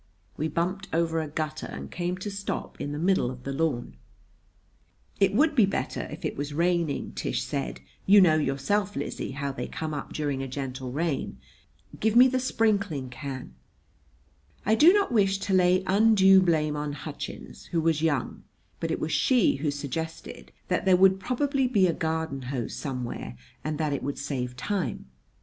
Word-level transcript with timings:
We 0.35 0.47
bumped 0.47 0.87
over 0.91 1.19
a 1.21 1.27
gutter 1.27 1.67
and 1.67 1.91
came 1.91 2.17
to 2.17 2.29
a 2.29 2.31
stop 2.31 2.81
in 2.81 2.91
the 2.91 2.97
middle 2.97 3.29
of 3.29 3.43
the 3.43 3.53
lawn. 3.53 3.97
"It 5.19 5.31
would 5.35 5.53
be 5.53 5.67
better 5.67 6.07
if 6.09 6.25
it 6.25 6.35
was 6.35 6.55
raining," 6.55 7.11
Tish 7.13 7.43
said. 7.43 7.81
"You 8.07 8.19
know, 8.19 8.35
yourself, 8.35 8.95
Lizzie, 8.95 9.29
how 9.33 9.51
they 9.51 9.67
come 9.67 9.93
up 9.93 10.11
during 10.11 10.41
a 10.41 10.47
gentle 10.47 10.91
rain. 10.91 11.37
Give 11.99 12.15
me 12.15 12.27
the 12.27 12.39
sprinkling 12.39 13.11
can." 13.11 13.53
I 14.65 14.73
do 14.73 14.91
not 14.91 15.11
wish 15.11 15.37
to 15.37 15.53
lay 15.53 15.83
undue 15.85 16.41
blame 16.41 16.75
on 16.75 16.93
Hutchins, 16.93 17.65
who 17.65 17.79
was 17.79 18.01
young; 18.01 18.43
but 18.79 18.89
it 18.89 18.99
was 18.99 19.11
she 19.11 19.57
who 19.57 19.69
suggested 19.69 20.51
that 20.67 20.85
there 20.85 20.97
would 20.97 21.19
probably 21.19 21.67
be 21.67 21.85
a 21.85 21.93
garden 21.93 22.41
hose 22.49 22.75
somewhere 22.75 23.37
and 23.63 23.77
that 23.77 23.93
it 23.93 24.01
would 24.01 24.17
save 24.17 24.57
time. 24.57 25.11